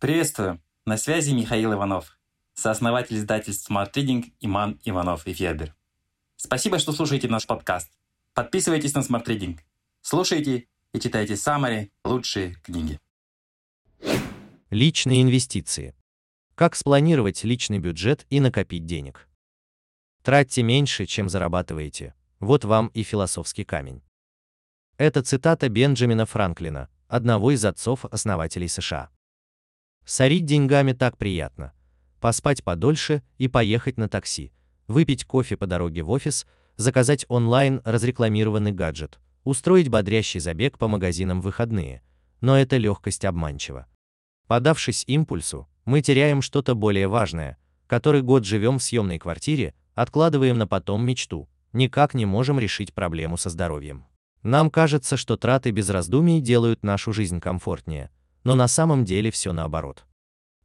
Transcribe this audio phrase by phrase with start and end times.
[0.00, 0.62] Приветствую!
[0.86, 2.18] На связи Михаил Иванов,
[2.54, 5.74] сооснователь издательств Smart Reading Иман Иванов и Федер.
[6.36, 7.92] Спасибо, что слушаете наш подкаст.
[8.32, 9.60] Подписывайтесь на Smart Reading.
[10.00, 12.98] Слушайте и читайте самые лучшие книги.
[14.70, 15.94] Личные инвестиции.
[16.54, 19.28] Как спланировать личный бюджет и накопить денег?
[20.22, 22.14] Тратьте меньше, чем зарабатываете.
[22.38, 24.00] Вот вам и философский камень.
[24.96, 29.10] Это цитата Бенджамина Франклина, одного из отцов-основателей США.
[30.04, 31.72] Сорить деньгами так приятно.
[32.20, 34.52] Поспать подольше и поехать на такси,
[34.88, 41.40] выпить кофе по дороге в офис, заказать онлайн разрекламированный гаджет, устроить бодрящий забег по магазинам
[41.40, 42.02] в выходные.
[42.40, 43.86] Но эта легкость обманчива.
[44.46, 50.66] Подавшись импульсу, мы теряем что-то более важное, который год живем в съемной квартире, откладываем на
[50.66, 54.06] потом мечту, никак не можем решить проблему со здоровьем.
[54.42, 58.10] Нам кажется, что траты без раздумий делают нашу жизнь комфортнее,
[58.44, 60.04] но на самом деле все наоборот.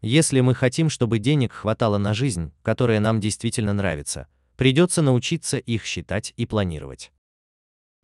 [0.01, 5.83] Если мы хотим, чтобы денег хватало на жизнь, которая нам действительно нравится, придется научиться их
[5.85, 7.11] считать и планировать.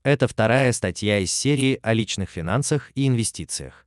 [0.04, 3.86] Это вторая статья из серии о личных финансах и инвестициях.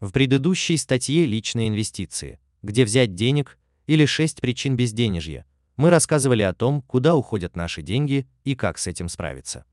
[0.00, 2.40] В предыдущей статье «Личные инвестиции.
[2.62, 8.26] Где взять денег» или «6 причин безденежья» мы рассказывали о том, куда уходят наши деньги
[8.44, 9.64] и как с этим справиться.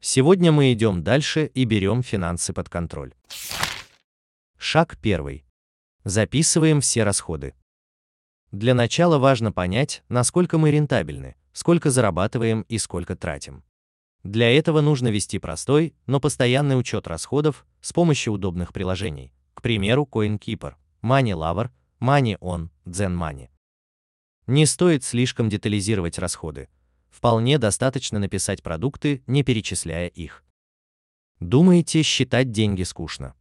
[0.00, 3.12] Сегодня мы идем дальше и берем финансы под контроль.
[4.58, 5.44] Шаг первый.
[6.02, 7.54] Записываем все расходы.
[8.50, 13.62] Для начала важно понять, насколько мы рентабельны, сколько зарабатываем и сколько тратим.
[14.24, 20.08] Для этого нужно вести простой, но постоянный учет расходов с помощью удобных приложений, к примеру,
[20.10, 23.50] CoinKeeper, MoneyLover, MoneyOn, ZenMoney.
[24.48, 26.68] Не стоит слишком детализировать расходы,
[27.10, 30.44] вполне достаточно написать продукты, не перечисляя их.
[31.38, 33.34] Думаете, считать деньги скучно?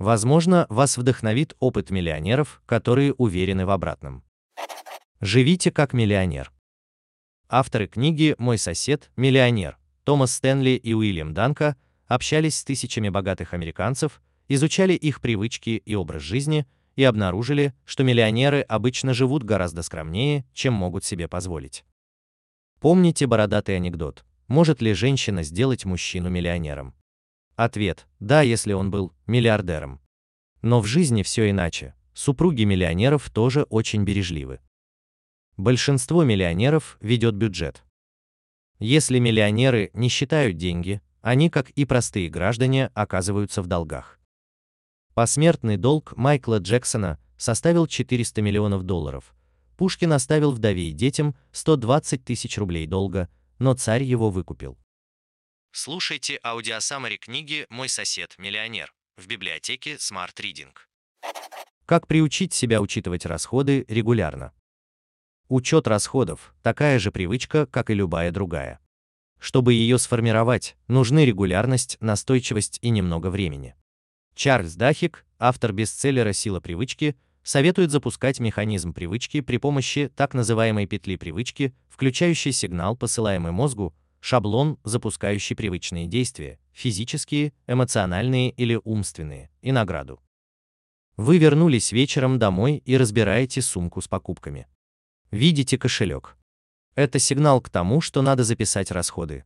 [0.00, 4.24] Возможно, вас вдохновит опыт миллионеров, которые уверены в обратном.
[5.20, 6.50] Живите как миллионер.
[7.50, 14.22] Авторы книги «Мой сосед– миллионер» Томас Стэнли и Уильям Данка общались с тысячами богатых американцев,
[14.48, 16.66] изучали их привычки и образ жизни
[16.96, 21.84] и обнаружили, что миллионеры обычно живут гораздо скромнее, чем могут себе позволить.
[22.80, 24.24] Помните бородатый анекдот?
[24.48, 26.94] Может ли женщина сделать мужчину миллионером?
[27.62, 30.00] Ответ– да, если он был миллиардером.
[30.62, 31.94] Но в жизни все иначе.
[32.14, 34.60] Супруги миллионеров тоже очень бережливы.
[35.58, 37.84] Большинство миллионеров ведет бюджет.
[38.78, 44.18] Если миллионеры не считают деньги, они, как и простые граждане, оказываются в долгах.
[45.12, 49.34] Посмертный долг Майкла Джексона составил 400 миллионов долларов,
[49.76, 53.28] Пушкин оставил вдове и детям 120 тысяч рублей долга,
[53.58, 54.78] но царь его выкупил.
[55.72, 60.72] Слушайте аудиосаммари книги «Мой сосед– миллионер» в библиотеке Smart Reading.
[61.86, 64.52] Как приучить себя учитывать расходы регулярно?
[65.48, 68.80] Учет расходов– такая же привычка, как и любая другая.
[69.38, 73.76] Чтобы ее сформировать, нужны регулярность, настойчивость и немного времени.
[74.34, 81.14] Чарльз Дахик, автор бестселлера «Сила привычки», советует запускать механизм привычки при помощи так называемой петли
[81.14, 90.20] привычки, включающей сигнал, посылаемый мозгу, шаблон, запускающий привычные действия, физические, эмоциональные или умственные, и награду.
[91.16, 94.66] Вы вернулись вечером домой и разбираете сумку с покупками.
[95.30, 96.36] Видите кошелек.
[96.94, 99.44] Это сигнал к тому, что надо записать расходы.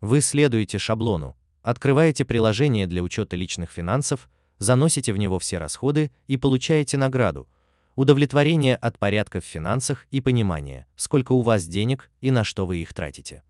[0.00, 6.36] Вы следуете шаблону, открываете приложение для учета личных финансов, заносите в него все расходы и
[6.36, 7.48] получаете награду,
[7.94, 12.78] удовлетворение от порядка в финансах и понимание, сколько у вас денег и на что вы
[12.78, 13.42] их тратите.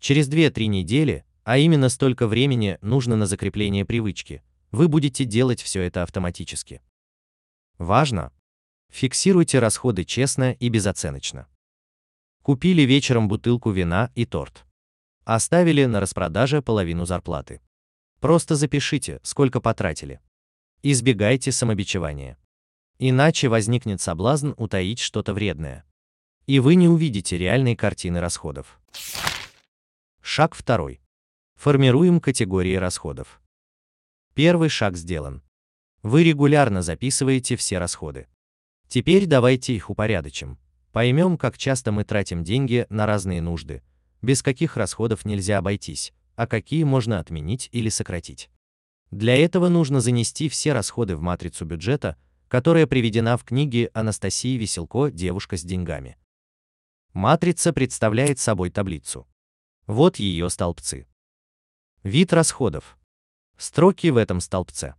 [0.00, 5.82] Через 2-3 недели, а именно столько времени нужно на закрепление привычки, вы будете делать все
[5.82, 6.80] это автоматически.
[7.76, 8.32] Важно!
[8.90, 11.46] Фиксируйте расходы честно и безоценочно.
[12.42, 14.64] Купили вечером бутылку вина и торт.
[15.24, 17.60] Оставили на распродаже половину зарплаты.
[18.20, 20.20] Просто запишите, сколько потратили.
[20.82, 22.38] Избегайте самобичевания.
[22.98, 25.84] Иначе возникнет соблазн утаить что-то вредное.
[26.46, 28.80] И вы не увидите реальной картины расходов.
[30.32, 31.00] Шаг второй.
[31.56, 33.42] Формируем категории расходов.
[34.34, 35.42] Первый шаг сделан.
[36.04, 38.28] Вы регулярно записываете все расходы.
[38.86, 40.56] Теперь давайте их упорядочим.
[40.92, 43.82] Поймем, как часто мы тратим деньги на разные нужды,
[44.22, 48.50] без каких расходов нельзя обойтись, а какие можно отменить или сократить.
[49.10, 52.16] Для этого нужно занести все расходы в матрицу бюджета,
[52.46, 56.16] которая приведена в книге Анастасии Веселко «Девушка с деньгами».
[57.14, 59.26] Матрица представляет собой таблицу.
[59.90, 61.08] Вот ее столбцы.
[62.04, 62.96] Вид расходов.
[63.58, 64.94] Строки в этом столбце.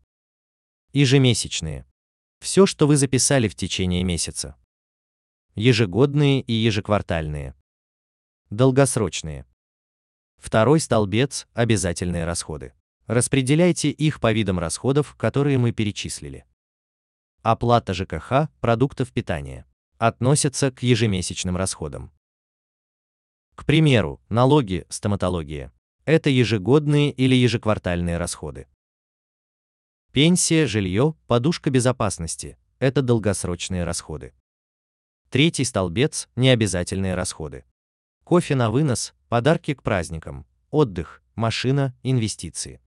[0.92, 1.86] Ежемесячные.
[2.42, 4.58] Все, что вы записали в течение месяца.
[5.56, 7.56] Ежегодные и ежеквартальные.
[8.50, 9.46] Долгосрочные.
[10.36, 12.74] Второй столбец– обязательные расходы.
[13.06, 16.44] Распределяйте их по видам расходов, которые мы перечислили.
[17.44, 19.66] Оплата ЖКХ, продуктов питания.
[20.00, 22.12] Относятся к ежемесячным расходам.
[23.62, 25.72] К примеру, налоги, стоматология.
[26.06, 28.68] Это ежегодные или ежеквартальные расходы.
[30.12, 34.34] Пенсия, жилье, подушка безопасности– это долгосрочные расходы.
[35.30, 37.64] Третий столбец– необязательные расходы.
[38.24, 42.82] Кофе на вынос, подарки к праздникам, отдых, машина, инвестиции.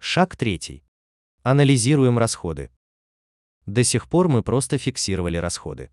[0.00, 0.82] Шаг третий.
[1.44, 2.72] Анализируем расходы.
[3.66, 5.92] До сих пор мы просто фиксировали расходы.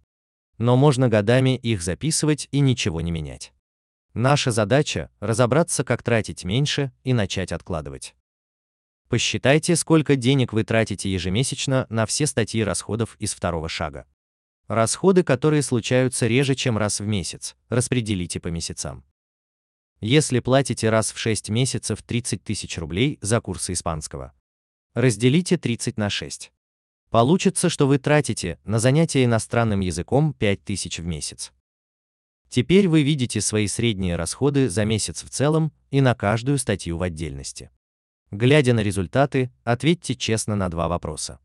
[0.57, 3.53] Но можно годами их записывать и ничего не менять.
[4.13, 8.15] Наша задача– разобраться, как тратить меньше и начать откладывать.
[9.09, 14.07] Посчитайте, сколько денег вы тратите ежемесячно на все статьи расходов из второго шага.
[14.67, 19.03] Расходы, которые случаются реже, чем раз в месяц, распределите по месяцам.
[20.01, 24.33] Если платите раз в 6 месяцев 30 тысяч рублей за курсы испанского,
[24.93, 26.51] разделите 30 на 6.
[27.15, 31.53] Получится, что вы тратите на занятия иностранным языком 5 тысяч в месяц.
[32.49, 37.03] Теперь вы видите свои средние расходы за месяц в целом и на каждую статью в
[37.03, 37.71] отдельности.
[38.31, 41.39] Глядя на результаты, ответьте честно на два вопроса.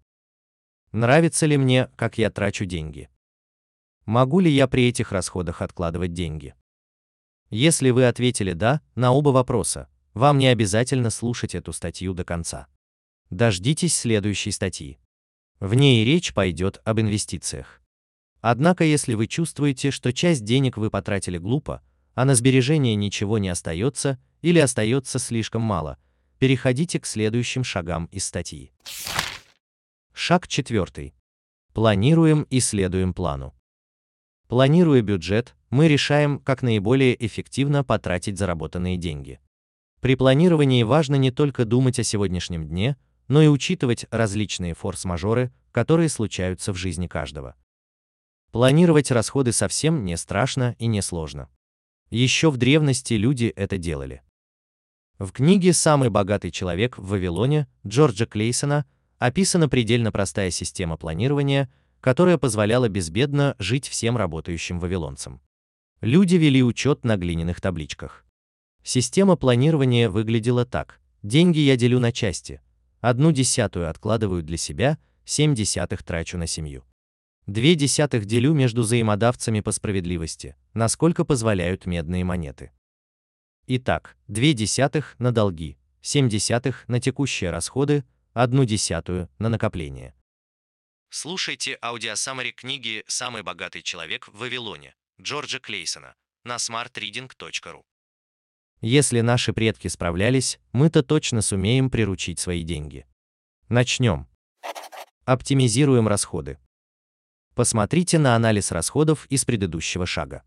[0.90, 3.08] Нравится ли мне, как я трачу деньги?
[4.06, 6.56] Могу ли я при этих расходах откладывать деньги?
[7.49, 12.67] Если вы ответили «да» на оба вопроса, вам не обязательно слушать эту статью до конца.
[13.31, 14.99] Дождитесь следующей статьи.
[15.60, 17.82] В ней речь пойдет об инвестициях.
[18.40, 21.82] Однако если вы чувствуете, что часть денег вы потратили глупо,
[22.14, 25.98] а на сбережение ничего не остается или остается слишком мало,
[26.38, 28.72] переходите к следующим шагам из статьи.
[30.14, 31.14] Шаг четвертый.
[31.74, 33.54] Планируем и следуем плану.
[34.48, 39.38] Планируя бюджет, мы решаем, как наиболее эффективно потратить заработанные деньги.
[40.00, 42.96] При планировании важно не только думать о сегодняшнем дне,
[43.31, 47.55] но и учитывать различные форс-мажоры, которые случаются в жизни каждого.
[48.50, 51.49] Планировать расходы совсем не страшно и не сложно.
[52.11, 54.23] Еще в древности люди это делали.
[55.21, 58.85] В книге «Самый богатый человек в Вавилоне» Джорджа Клейсона
[59.19, 65.41] описана предельно простая система планирования, которая позволяла безбедно жить всем работающим вавилонцам.
[66.00, 68.27] Люди вели учет на глиняных табличках.
[68.82, 70.99] Система планирования выглядела так.
[71.23, 72.61] Деньги я делю на части.
[73.00, 76.85] Одну десятую откладываю для себя, семь десятых трачу на семью.
[77.47, 82.73] Две десятых делю между взаимодавцами по справедливости, насколько позволяют медные монеты.
[83.67, 90.14] Итак, две десятых на долги, семь десятых на текущие расходы, одну десятую на накопление.
[91.08, 96.14] Слушайте аудиосаммари книги «Самый богатый человек в Вавилоне» Джорджа Клейсона
[96.44, 97.82] на smartreading.ru.
[98.81, 103.06] Если наши предки справлялись, мы-то точно сумеем приручить свои деньги.
[103.69, 104.27] Начнем.
[105.25, 106.59] Оптимизируем расходы.
[107.55, 110.44] Посмотрите на анализ расходов из предыдущего шага.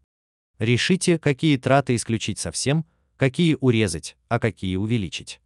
[0.58, 2.86] Решите, какие траты исключить совсем,
[3.18, 5.40] какие урезать, а какие увеличить.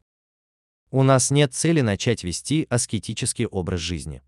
[0.90, 4.22] У нас нет цели начать вести аскетический образ жизни.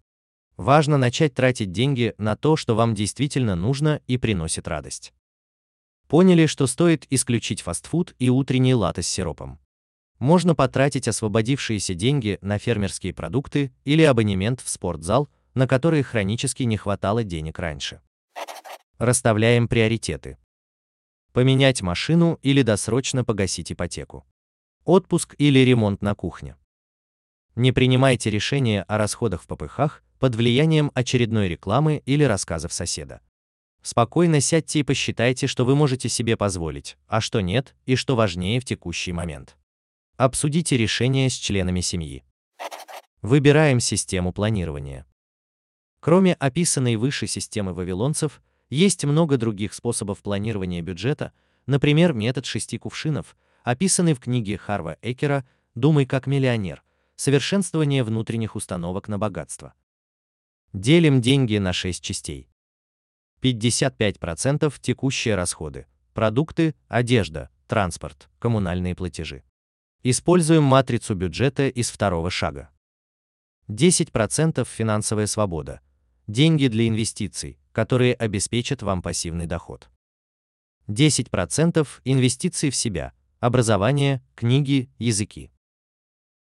[0.58, 5.13] Важно начать тратить деньги на то, что вам действительно нужно и приносит радость.
[6.10, 9.60] Поняли, что стоит исключить фастфуд и утренние латы с сиропом.
[10.18, 16.78] Можно потратить освободившиеся деньги на фермерские продукты или абонемент в спортзал, на который хронически не
[16.78, 18.01] хватало денег раньше.
[18.98, 20.38] Расставляем приоритеты
[21.32, 24.25] поменять машину или досрочно погасить ипотеку.
[24.86, 26.56] Отпуск или ремонт на кухне.
[27.56, 33.22] Не принимайте решения о расходах в попыхах под влиянием очередной рекламы или рассказов соседа.
[33.81, 38.59] Спокойно сядьте и посчитайте, что вы можете себе позволить, а что нет, и что важнее
[38.59, 39.57] в текущий момент.
[40.17, 42.24] Обсудите решение с членами семьи.
[43.21, 45.05] Выбираем систему планирования.
[46.01, 51.31] Кроме описанной выше системы вавилонцев, есть много других способов планирования бюджета,
[51.65, 55.45] например, метод шести кувшинов, описанный в книге Харва Экера
[55.75, 56.83] «Думай как миллионер.
[57.15, 59.74] Совершенствование внутренних установок на богатство».
[60.74, 62.49] Делим деньги на шесть частей.
[63.41, 69.43] 55% текущие расходы, продукты, одежда, транспорт, коммунальные платежи.
[70.03, 72.69] Используем матрицу бюджета из второго шага.
[73.67, 75.81] 10% финансовая свобода,
[76.27, 79.89] деньги для инвестиций, которые обеспечат вам пассивный доход.
[80.88, 85.51] 10% инвестиций в себя, образование, книги, языки.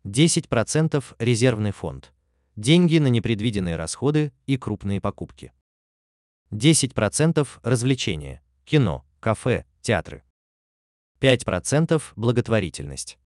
[0.05, 2.13] 10% резервный фонд,
[2.55, 5.53] деньги на непредвиденные расходы и крупные покупки.
[6.51, 10.23] 10% развлечения, кино, кафе, театры.
[11.21, 13.19] 5% благотворительность.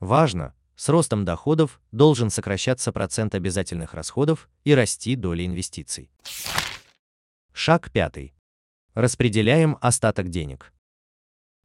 [0.00, 6.10] Важно, с ростом доходов должен сокращаться процент обязательных расходов и расти доля инвестиций.
[7.52, 8.34] Шаг пятый.
[8.94, 10.72] Распределяем остаток денег.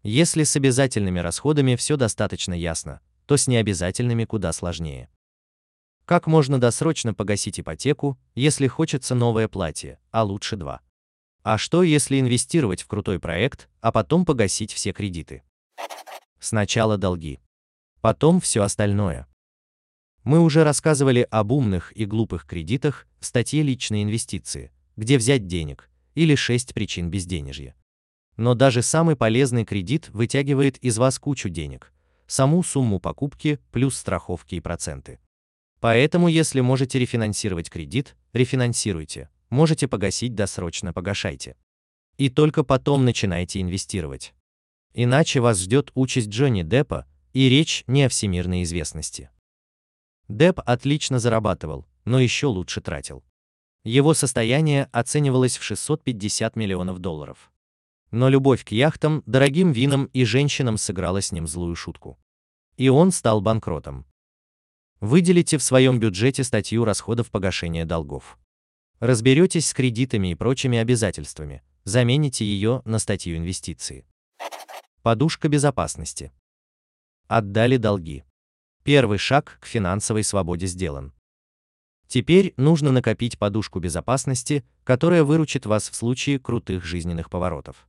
[0.04, 5.10] Если с обязательными расходами все достаточно ясно, то с необязательными куда сложнее.
[6.08, 10.80] Как можно досрочно погасить ипотеку, если хочется новое платье, а лучше два?
[11.44, 15.44] А что, если инвестировать в крутой проект, а потом погасить все кредиты?
[16.40, 17.42] Сначала долги.
[18.00, 19.28] Потом все остальное.
[20.24, 25.90] Мы уже рассказывали об умных и глупых кредитах в статье «Личные инвестиции», где взять денег,
[26.16, 27.76] или 6 причин безденежья.
[28.38, 31.92] Но даже самый полезный кредит вытягивает из вас кучу денег,
[32.28, 35.20] саму сумму покупки плюс страховки и проценты.
[35.80, 41.56] Поэтому, если можете рефинансировать кредит, рефинансируйте, можете погасить досрочно погашайте.
[42.18, 44.34] И только потом начинайте инвестировать.
[44.94, 49.30] Иначе вас ждет участь Джонни Деппа, и речь не о всемирной известности.
[50.28, 53.24] Депп отлично зарабатывал, но еще лучше тратил.
[53.84, 57.52] Его состояние оценивалось в 650 миллионов долларов.
[58.10, 62.18] Но любовь к яхтам, дорогим винам и женщинам сыграла с ним злую шутку.
[62.76, 64.06] И он стал банкротом.
[65.00, 68.40] Выделите в своем бюджете статью расходов погашения долгов.
[69.00, 74.08] Разберетесь с кредитами и прочими обязательствами, замените ее на статью инвестиции.
[75.04, 76.32] Подушка безопасности.
[77.28, 78.24] Отдали долги.
[78.84, 81.14] Первый шаг к финансовой свободе сделан.
[82.08, 87.88] Теперь нужно накопить подушку безопасности, которая выручит вас в случае крутых жизненных поворотов.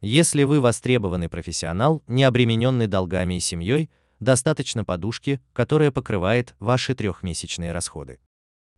[0.00, 7.72] Если вы востребованный профессионал, не обремененный долгами и семьей, достаточно подушки, которая покрывает ваши трехмесячные
[7.72, 8.18] расходы.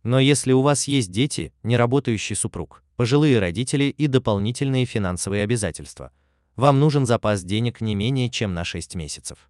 [0.03, 6.11] Но если у вас есть дети, неработающий супруг, пожилые родители и дополнительные финансовые обязательства,
[6.55, 9.49] вам нужен запас денег не менее чем на 6 месяцев.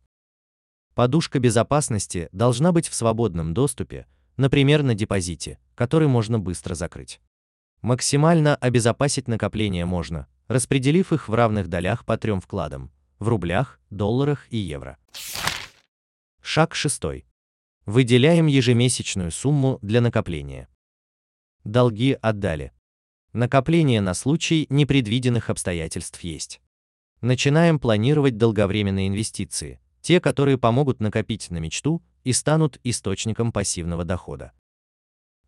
[0.96, 4.06] Подушка безопасности должна быть в свободном доступе,
[4.38, 7.22] например, на депозите, который можно быстро закрыть.
[7.82, 14.46] Максимально обезопасить накопления можно, распределив их в равных долях по трем вкладам– в рублях, долларах
[14.50, 14.98] и евро.
[16.52, 17.28] Шаг шестой.
[17.86, 20.68] Выделяем ежемесячную сумму для накопления.
[21.64, 22.74] Долги отдали.
[23.34, 26.60] Накопление на случай непредвиденных обстоятельств есть.
[27.22, 34.52] Начинаем планировать долговременные инвестиции, те, которые помогут накопить на мечту и станут источником пассивного дохода.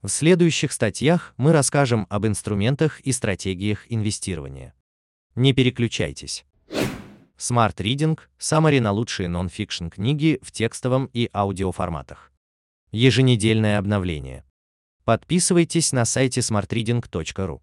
[0.04, 4.76] В следующих статьях мы расскажем об инструментах и стратегиях инвестирования.
[5.34, 6.46] Не переключайтесь.
[7.42, 12.32] Smart Reading– самари на лучшие нон-фикшн книги в текстовом и аудиоформатах.
[12.92, 14.46] Еженедельное обновление.
[15.06, 17.62] Подписывайтесь на сайте smartreading.ru.